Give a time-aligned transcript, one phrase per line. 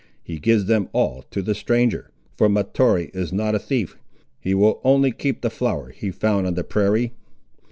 [0.23, 3.99] He gives them all to the stranger, for Mahtoree is not a thief;
[4.39, 7.13] he will only keep the flower he found on the prairie.